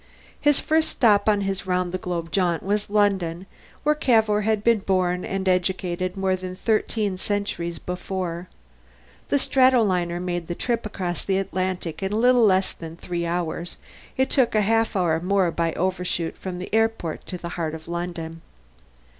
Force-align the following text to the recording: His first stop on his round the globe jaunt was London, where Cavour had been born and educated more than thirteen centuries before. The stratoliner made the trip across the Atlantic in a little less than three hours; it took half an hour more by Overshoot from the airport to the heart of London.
His 0.39 0.59
first 0.59 0.89
stop 0.89 1.29
on 1.29 1.41
his 1.41 1.67
round 1.67 1.91
the 1.91 1.99
globe 1.99 2.31
jaunt 2.31 2.63
was 2.63 2.89
London, 2.89 3.45
where 3.83 3.93
Cavour 3.93 4.41
had 4.41 4.63
been 4.63 4.79
born 4.79 5.23
and 5.23 5.47
educated 5.47 6.17
more 6.17 6.35
than 6.35 6.55
thirteen 6.55 7.19
centuries 7.19 7.77
before. 7.77 8.49
The 9.29 9.37
stratoliner 9.37 10.19
made 10.19 10.47
the 10.47 10.55
trip 10.55 10.87
across 10.87 11.23
the 11.23 11.37
Atlantic 11.37 12.01
in 12.01 12.13
a 12.13 12.17
little 12.17 12.43
less 12.43 12.73
than 12.73 12.97
three 12.97 13.27
hours; 13.27 13.77
it 14.17 14.31
took 14.31 14.55
half 14.55 14.95
an 14.95 15.01
hour 15.01 15.19
more 15.19 15.51
by 15.51 15.71
Overshoot 15.73 16.35
from 16.35 16.57
the 16.57 16.73
airport 16.73 17.27
to 17.27 17.37
the 17.37 17.49
heart 17.49 17.75
of 17.75 17.87
London. 17.87 18.41